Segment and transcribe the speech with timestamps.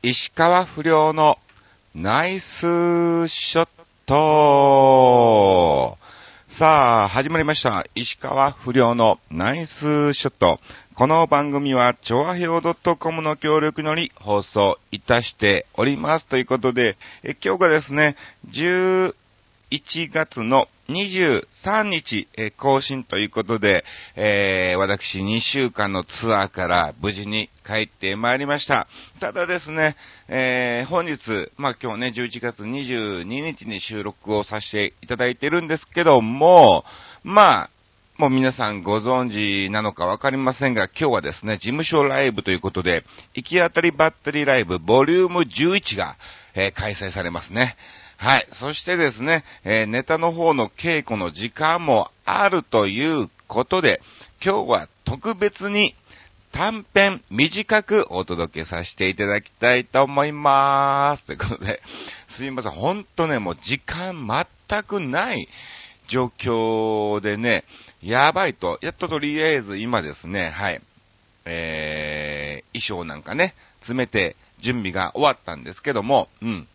[0.00, 1.38] 石川不良の
[1.92, 2.44] ナイス
[3.28, 3.68] ショッ
[4.06, 5.98] ト
[6.56, 7.84] さあ、始まりました。
[7.96, 10.60] 石川不良のナイスショット。
[10.94, 16.26] この番組は、超和表 .com の協力により放送いたしております。
[16.26, 18.14] ということで、え今日がですね、
[18.52, 19.14] 11
[20.12, 23.84] 月の23日、え更新ということで、
[24.16, 28.88] えー私2週間のツアーから無事に帰ってまいりました。
[29.20, 29.96] ただですね、
[30.28, 31.18] えー本日、
[31.58, 36.84] まあ今日ね、11月22日に収録をさせていただいてるんですけども、
[37.22, 37.70] まあ、
[38.16, 46.16] もう皆さんご存知なのかわかりませんが、今日はですね、事務所ライブということで、行き当たりばったりライブボリューム11が、
[46.54, 47.76] えー開催されますね。
[48.20, 48.48] はい。
[48.54, 54.00] そしてですね、えーネタの方の稽古の時間もあるということで、
[54.44, 55.94] 今日は特別に
[56.52, 61.26] 短編短くお届けさせていただきたいと思いまーす。
[61.26, 61.80] ということで、
[62.36, 62.72] すいません。
[62.72, 64.26] ほんとね、もう時間
[64.68, 65.48] 全くない
[66.08, 67.62] 状況でね、
[68.02, 68.80] やばいと。
[68.82, 70.80] やっととりあえず今ですね、はい。
[71.44, 76.68] えー、衣装なんかね、詰めて準備が終わったんですけども、うん。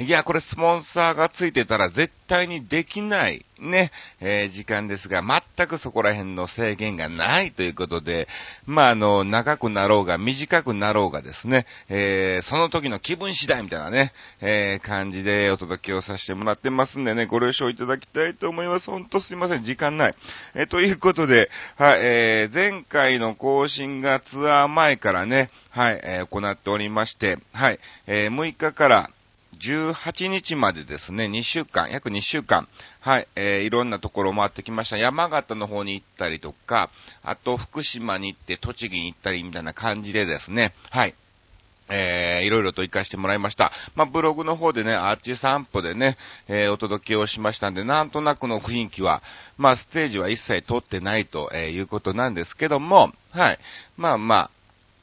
[0.00, 5.22] いや、これスポンサーがついてたら絶対にできないね、えー時間ですが、
[5.56, 8.28] 全くそこら辺の制限がないということで、
[8.64, 18.86] まあ、あの、長くなろうが短くなろうがですね、えーその時の気分次第みたいなね、えー感じでお届けをさせてもらってますんでね、ご了承いただきたいと思います。
[18.86, 20.14] ほんとすいません、時間ない。
[20.54, 29.10] えということで、はい、えー前回の更新がツアー前からね、はい、え行っておりまして、はい、え6日から、
[29.60, 32.68] 18日までですね、2週間、約2週間、
[33.00, 34.96] はい、えーいろんなところを回ってきました。
[34.96, 36.90] 山形の方に行ったりとか、
[37.22, 41.14] あと福島に行って栃木に行ったりみたいな感じでですね、はい。
[41.90, 43.72] えー、いろいろと活かしてもらいました。
[43.94, 49.22] まあ、ブログの方でね、アーチ散歩でね、えーお届けをしましたんで、なんとなくの雰囲気は、
[49.56, 53.58] まあ、ステージは一切撮ってないと、えーいうことなんですけども、はい。
[53.96, 54.50] まあまあ、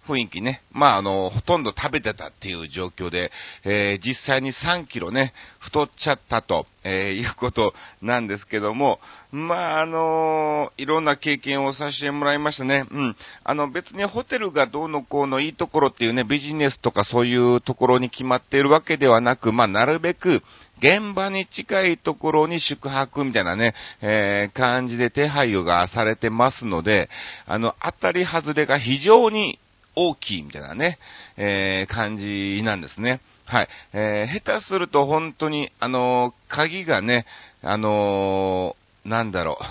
[0.07, 3.31] 雰囲気ね、まああの、ほとんど食べてたっていう状況で、
[3.63, 8.99] えー実際に3キロね、太っちゃったと、えーいうことなんですけども、
[9.31, 12.85] まああのいろんな経験をさせてもらいましたね。
[12.91, 13.15] うん。
[13.43, 20.43] あの別にホテルがどうのこうのいいところっていうね、ビジネスとかそういうところに決まっているわけではなく、まあなるべく、
[20.77, 27.09] 現場に近いところに宿泊みたいなね、えー感じで手配がされてますので、
[27.45, 29.59] あの、当たり外れが非常に
[29.95, 30.99] 大きいみたいなね、
[31.37, 33.21] えー感じなんですね。
[33.45, 33.67] はい。
[33.93, 37.25] えー下手すると本当に、あのー鍵がね、
[37.61, 39.63] あのーなんだろう、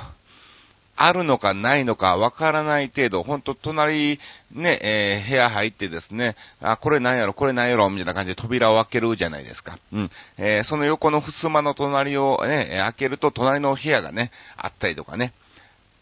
[0.96, 4.20] あるのかないのかわからない程度、ほんと隣、
[4.52, 9.78] ね、えー部屋入ってですね、あ、これなんやろ、これなんやろ、みたいな感じで扉を開けるじゃないですか。
[9.92, 10.10] うん。
[10.38, 15.32] えーその横の襖の隣をね、開けると隣の部屋がね、あったりとかね。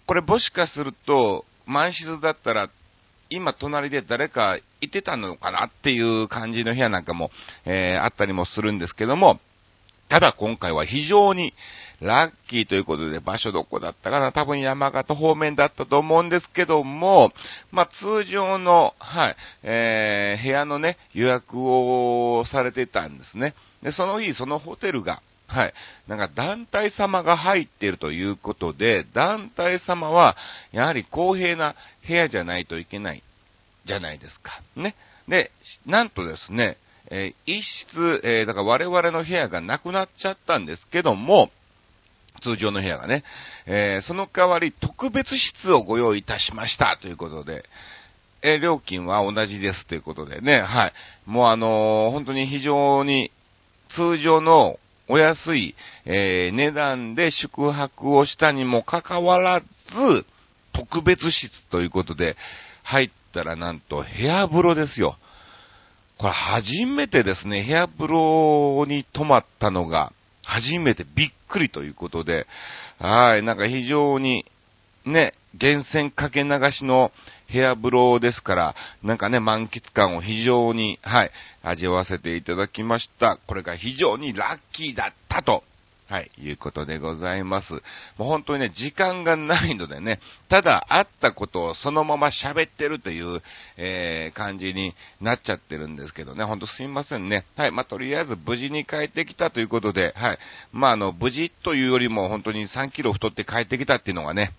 [0.07, 2.69] これもしかすると、満室だったら、
[3.33, 7.31] 今隣で誰かいてたのかなっていう感じの部屋なんかも、
[7.65, 9.41] えーあったりもするんですけども、
[10.09, 11.55] ただ今回は非常に
[12.01, 17.33] ラッキーということで場所どこだったかな多分山形方面だったと思うんですけども、
[17.71, 23.55] まあ通常の、はい、えー部屋のね、予約をされてたんですね。
[23.83, 25.75] で、その日、そのホテルが、はい。
[26.09, 30.37] なんか団体様が入っているということで、団体様は、
[30.73, 31.75] やはり公平な
[32.07, 33.23] 部屋じゃないといけない、
[33.85, 34.63] じゃないですか。
[34.77, 34.95] ね。
[35.29, 35.51] で、
[35.85, 36.79] なんとですね、
[37.11, 41.51] えー一室、えーだから我々の部屋がなくなっちゃったんですけども、
[42.43, 43.23] 通常の部屋がね、
[43.67, 47.65] えーその代わり特別室をご用意いたしましたということで、
[48.41, 50.93] え料金は同じですということでね、はい。
[51.27, 53.31] もうあの本当に非常に
[53.95, 55.75] 通常のお安い、
[56.05, 59.67] えー値段で宿泊をしたにもかかわらず、
[60.73, 62.37] 特別室ということで、
[62.83, 65.17] 入ったらなんと部屋風呂ですよ。
[66.19, 70.13] これ初めてですね、部屋風呂に泊まったのが、
[70.45, 71.05] 初めて。
[71.15, 72.47] びっくりということで、
[72.99, 74.45] はい、なんか非常に、
[75.05, 77.13] ね、源泉かけ流しの
[77.53, 81.31] 部屋風呂ですから、なんかね、満喫感を非常に、はい、
[81.63, 83.39] 味わわせていただきました。
[83.47, 85.63] これが非常にラッキーだったと。
[86.13, 87.73] はい、いうことでございます。
[87.73, 90.21] もう本当にね、時間がないのでね、
[90.51, 93.41] ただ会ったことをそのまま喋ってるという、
[93.79, 97.47] えー、感じになっちゃってるんですけどね、ほんとすいませんね。
[97.57, 100.39] はい、まあ、とりあえず無事に帰ってきたということで、はい、
[100.71, 104.53] まあ、あの、無事というよりも本当に3キロ太って帰ってきたっていうのがね、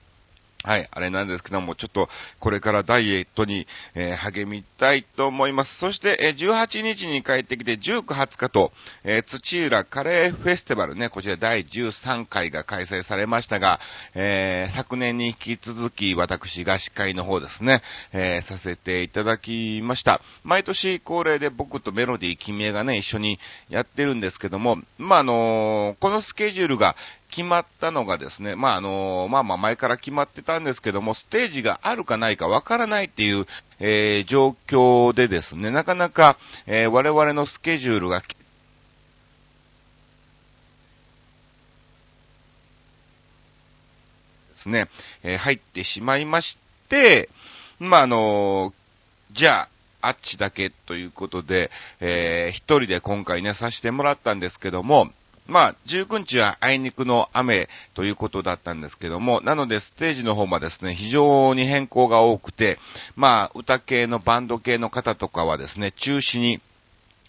[0.63, 2.07] はい、あれなんですけども、ちょっと
[2.39, 5.77] これからダイエットに、えー、励みたいと思います。
[5.77, 8.71] そして、えー、18日に帰ってきて19、20日と、
[9.04, 13.81] えー、土浦カレーフェスティバルね、こちら第13回が開催されましたが、
[14.15, 17.81] え、昨年に引き続き私が司会の方ですね、
[18.13, 20.21] え、させていただきました。
[20.45, 23.38] 毎年恒例で僕とメロディー君江がね、一緒に
[23.68, 26.95] やってるんですけども、まあ、あの、このスケジュールが
[27.35, 33.47] 決まったのがですね、まあ、あの、まあまあ前から決まってたんですけども、ステージがあるかないかわからないっていう、
[33.80, 36.38] えー、状況でですね、なかなか、
[36.68, 38.27] えー、我々のスケジュールがで
[44.62, 44.88] すね、
[45.24, 46.56] えー、入ってしまいまし
[46.88, 47.30] て、
[47.80, 48.74] まあ、あの
[49.31, 49.69] じゃあ、
[50.01, 55.09] あっちだけということで、えー、一人で今回ね、させてもらったんですけども、
[55.48, 62.80] まあ、19日はあいにくの雨ということだったんですけども、なのでステージの方もですね、非常に変更が多くて、
[63.16, 66.62] まあ、歌系のバンド系の方とかはですね、中止に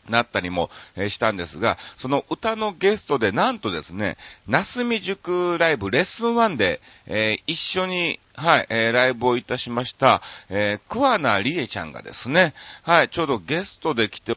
[0.09, 0.71] なったりも、
[1.09, 4.17] したんですが、その歌のゲストでなんとですね、
[4.47, 14.37] なすみ塾ライブレッスン1で、えー、一緒に、はい、えー、ライブをいたしました、えー、桑名理恵ちゃんがですね、はい、ちょうどゲストで来て、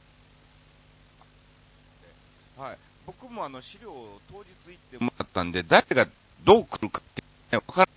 [2.57, 2.77] はい、
[3.07, 6.07] 僕もあの資料を当日行ってもらったんで、誰が
[6.45, 7.23] どう来るかって、
[7.53, 7.87] ね、わから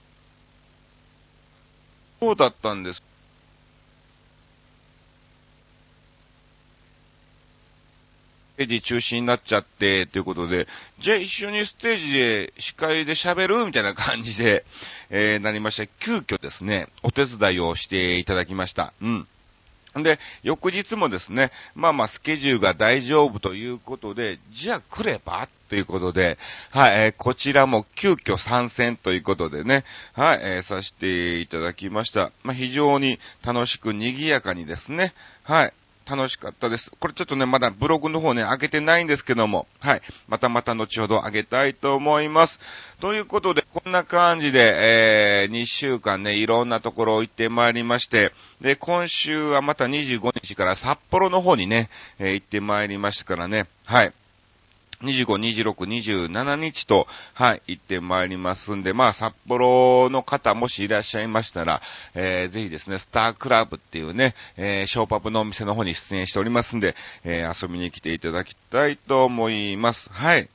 [2.20, 3.02] そうだったんです。
[8.54, 10.68] ステージ中止になっちゃって、ということで、
[11.02, 13.64] じゃあ一緒にステージで司会で喋る？
[13.64, 14.64] みたいな感じで、
[15.08, 15.86] えー、なりました。
[16.04, 18.92] 急遽ですね、お手伝いをしていただきました。
[19.00, 19.26] うん。
[19.96, 26.38] で、翌日もですね、まあまあスケジュールが大丈夫ということで、じゃあ来ればということで、
[26.70, 29.84] はい、えー、こちらも急遽参戦ということでね、
[30.14, 32.32] はい、えー、させていただきました。
[32.42, 35.14] まあ、非常に楽しく賑やかにですね、
[35.44, 35.72] はい、
[36.08, 36.90] 楽しかったです。
[36.98, 40.02] これちょっとね、まだブログの方ね、開けてないんですけども、はい。
[40.28, 42.58] またまた後ほど上げたいと思います。
[43.00, 54.12] ということで、こんな感じで、えー、2週間ね、いろんなところ行ってまいりまして、で、今週はまた25日から札幌の方にね、えー、行ってまいりましたからね、はい。
[55.02, 61.80] 25、26、27日と、はい、行ってまいりますんで、まあ、札幌の方もしいらっしゃいましたら、
[62.14, 66.94] えー、ぜひですね、スタークラブっていうね、えー、ショーパブのお店の方に出演しておりますんで、
[67.24, 70.08] えー、遊びに来ていただきたいと思います。
[70.10, 70.48] はい。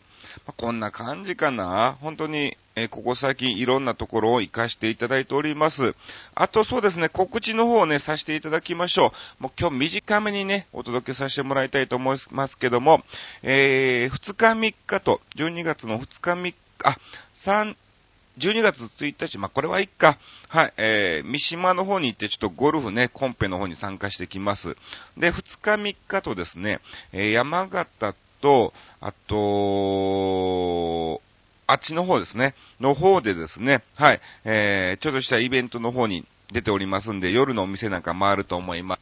[0.46, 1.98] まあ、こんな感じかな。
[2.02, 5.96] 本当に、えー、ここ最近いろんなところを活かしていただいております。
[6.34, 9.44] あとそうですね、告知の方をね、させていただきましょう。
[9.44, 13.04] もう今日短めにね、お届けさせてもらいたいと思いますけども、
[13.44, 16.98] えー、2日3日と、12月の2日3日、あ、
[17.46, 17.76] 3、
[18.38, 20.18] 12月1日、まあ、これはいっか。
[20.50, 24.76] はい、えー、三島の方に行ってちょっとゴルフね、コンペの方に参加してきます。
[25.18, 26.80] で、2日3日とですね、
[27.14, 28.14] えー、山形
[28.46, 31.20] と、あと、
[31.66, 39.02] あっちの方ですね、の方でですね、はい、えー、ちょっとしたイベントの方に出ておりますんで、夜のお店なんか回ると思います。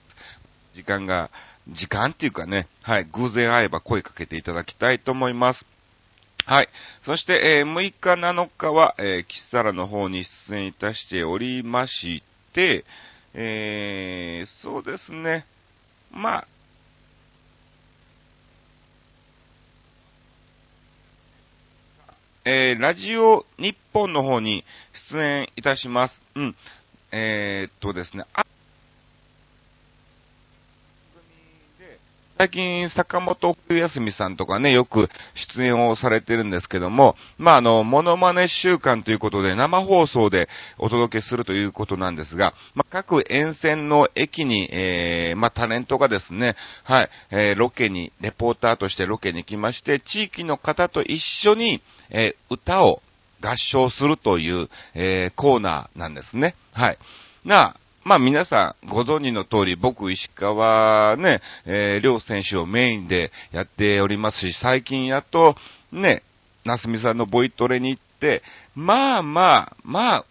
[0.76, 1.30] 時間が、
[1.68, 5.66] 時間っていうかね、はい、偶然会えば声かけていただきたいと思います。
[6.46, 6.70] はい。
[7.06, 12.24] そして、えー、6日7日は、えー、キッサラの方に出演いたしておりまし
[12.54, 12.86] て、
[13.34, 15.46] えー、そうですね。
[16.12, 16.48] まあ、
[22.46, 24.66] えー、ラジオ日本の方に
[25.12, 26.22] 出演いたします。
[26.36, 26.56] うん。
[27.14, 28.26] えー、っとですね、
[32.44, 35.08] 最近、坂本冬休みさんとかね、よく
[35.56, 53.02] 出演をされてるんですけども、まあ、あの、モノマネ週間ということで、生放送でお届けするということなんですが、まあ、各沿線の駅に、えー、まあ、タレントがですね、はい、えー、ロケに、レポーターとしてロケに来まして、地域の方と一緒に、えー、歌を
[53.40, 56.56] 合唱するという、えー、コーナーなんですね。
[56.74, 56.98] はい。
[57.46, 65.56] な、まあ皆さんご存知の通り、僕石川ね、えー、両選手をメインでやっておりますし、最近やっと
[65.92, 66.24] ね、
[66.66, 68.42] なすみさんのボイトレに行って、
[68.76, 70.26] まあまあ、まあ、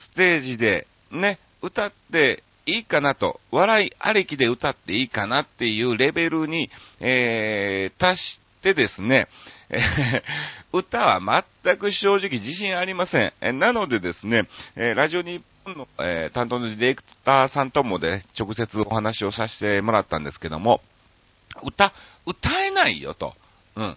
[0.00, 9.28] ステージでね、歌っていいかなと、笑いありきで歌っていいかなっていうレベルに、えー、達してですね、
[9.70, 13.58] えー、歌は全く正直自信ありません。
[13.58, 20.80] なのでですね、えラジオ日の、え担当のディレクターさんともで、直接お話をさせてもらったんですけども、
[21.62, 21.92] 歌、
[22.26, 23.34] 歌えないよと。
[23.76, 23.96] うん。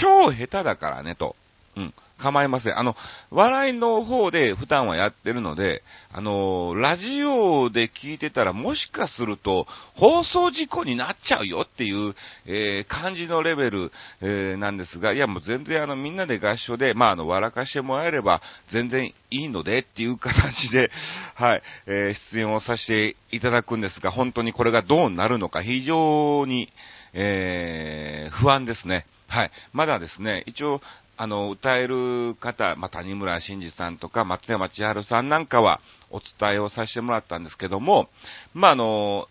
[0.00, 1.36] 超下手だからねと。
[1.76, 1.94] うん。
[2.18, 2.78] 構いません。
[2.78, 2.96] あの、
[3.30, 5.82] 笑いの方で普段はやってるので、
[6.12, 12.14] あの、ラジオで聞いてたらもしかすると放送事故になっちゃうよっていう、
[12.46, 20.90] えー、感じのレベル、えー、なんですが、いやもう全然あのみんなで合唱で、まああの、笑かしてもらえれば全然いいのでっていう形で、
[21.34, 26.72] はい、えー、出演をさせていただくんですが、本当にこれがどうなるのか非常に、
[27.12, 29.06] えー、不安ですね。
[29.28, 29.50] はい。
[29.72, 30.80] まだですね、一応、
[31.20, 38.08] あの、歌える方、まあ、谷村新司さんとか松山千春さんなんかはお伝えをさせてもらったんですけども、
[38.54, 39.26] まあ、あの、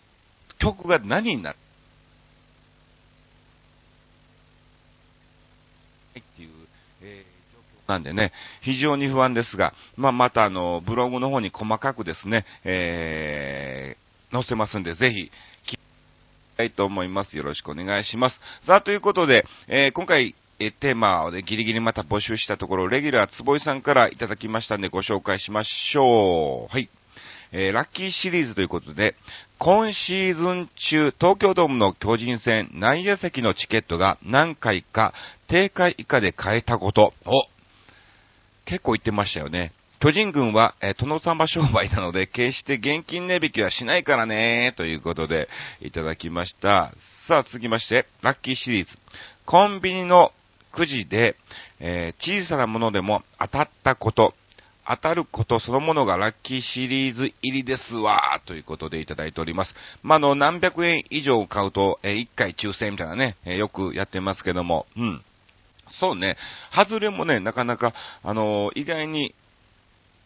[0.59, 1.57] 曲が何になる？
[6.19, 6.49] っていう、
[7.03, 15.31] えー、なんでね、非常に不安ですが、まあ、またあの、ブログの方に細かくですね、えー、載せますんで、ぜひ、
[16.57, 17.37] たいと思います。
[17.37, 18.39] よろしくお願いします。
[18.65, 26.73] さあ、ということで、えー、今回、えテーマを、ね、ギリギリまた募集したところ、レギュラー坪井さんからいただきましたんでご紹介しましょう。
[26.73, 26.89] はい。
[27.51, 29.15] えー、ラッキーシリーズということで、
[29.59, 35.13] 今シーズン中、東京ドームの巨人戦内野席のチケットが何回か
[35.47, 37.13] 定価以下で買えたこと。
[37.25, 37.43] お
[38.65, 39.71] 結構言ってましたよね。
[39.99, 45.47] 巨人軍は、えー、殿様商売なので、決して現金値引きはしないからねということで、
[45.81, 46.93] いただきました。
[47.27, 48.97] さあ、続きまして、ラッキーシリーズ。
[49.45, 50.33] コンビニの
[50.71, 51.35] くじで、
[51.79, 54.33] えー、小さなものでも当たったこと、
[54.87, 59.73] 当たることそのものがラッキーシリーズ入りですわということでいただいております。
[60.01, 65.21] まあ、の、何百円以上買うと、えー、1回抽選みたいなね、えー、よくやってますけども、うん。
[65.89, 66.37] そうね、
[66.73, 67.93] 外れもね、なかなか、
[68.23, 69.33] あのー、意外に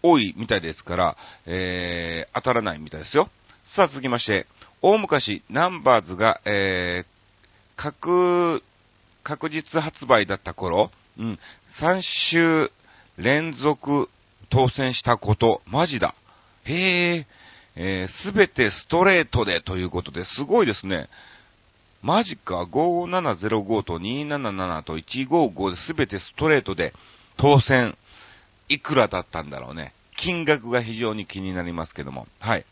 [0.03, 3.29] 多いみたいですから、えー、当たらないみたいですよ。
[3.75, 4.47] さあ続きまして、
[4.81, 7.81] 大昔、ナンバーズが、えー、
[9.23, 11.39] 確実発売だった頃、うん、
[11.79, 12.71] 3週
[13.17, 14.09] 連続
[14.49, 16.15] 当選したこと、マジだ。
[16.65, 17.27] へえ、
[17.75, 21.07] えす、べてストレートでということで、すごいですね。
[22.01, 26.93] マジか、5705と277と155ですべてストレートで
[27.37, 27.97] 当選。
[28.69, 29.93] いくらだったんだろうね。
[30.17, 32.27] 金額が非常に気になりますけども。
[32.39, 32.65] はい。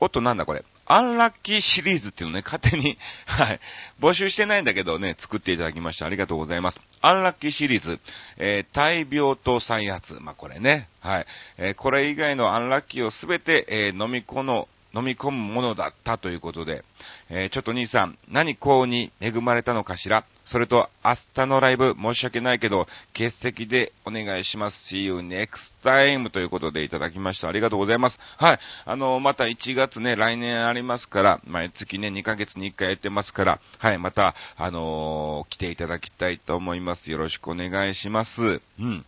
[0.00, 0.64] おっと、なんだこれ。
[0.86, 3.60] アンラッキーシリーズっていうのね、勝手に、 はい。
[4.00, 6.06] 募集してないんだけどね、作っていただきました。
[6.06, 6.80] ありがとうございます。
[7.00, 8.00] アンラッキーシリーズ、
[8.38, 10.14] えー、大病と再発。
[10.20, 10.88] まあ、これね。
[11.00, 11.26] はい。
[11.58, 16.84] えー、これ以外のアンラッキーをすべて、えー、飲み込の、飲み込むものだったということで、
[17.30, 20.24] えー、ちょっと兄さん、何幸に恵まれたのかしら？
[20.44, 24.94] それと、明日のライブ、申し訳ないけど、欠席でお願いします。
[24.94, 25.48] See you next
[25.84, 27.48] time ということでいただきました。
[27.48, 28.18] ありがとうございます。
[28.36, 28.58] はい。
[28.84, 37.10] あの、また1月ね、来年ありますから、毎月ね、2ヶ月に1回やってますから、はい、また、あのー、来ていただきたいと思います。
[37.10, 38.60] よろしくお願いします。
[38.78, 39.06] うん。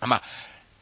[0.00, 0.22] まあ、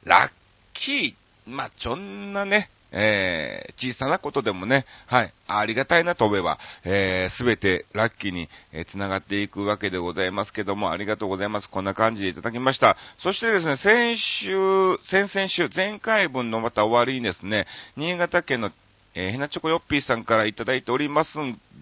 [0.05, 0.31] ラッ
[0.75, 11.69] キー、まあ、ちょんなね、えー、小さなことでもね、はい、ありがたいなと思えば、えすべてラッキーに、えー、繋がっていくわけでございますけども、ありがとうございます。
[11.69, 12.97] こんな感じでいただきました。
[13.19, 17.67] そしてですね、先週、先々週、前回分のまた終わりにですね、
[17.97, 18.71] 新潟県の
[19.19, 21.31] えー、ヘナチョコヨッピーさんからいただいております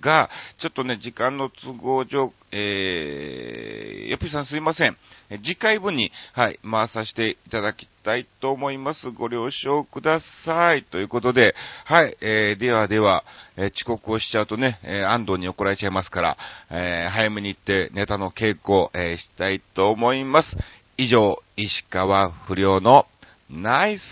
[0.01, 4.97] が、ちょっとね、時間の都合上、えー、ヨッピーさんすいません。
[5.45, 9.11] 次回分に、はい、回させていただきたいと思います。
[9.11, 10.85] ご了承ください。
[10.85, 13.23] ということで、はい、えー、ではでは、
[13.57, 16.39] えー、遅刻をしちゃうとね、えー、安藤に怒られちゃいますから、
[16.71, 20.57] えー、早めに行ってネタの稽古を、えー、したいと思います。
[20.97, 23.05] 以上、石川不良の
[23.51, 24.03] ナイス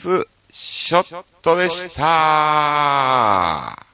[0.55, 3.87] ショットでした。